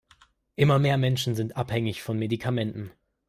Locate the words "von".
2.01-2.17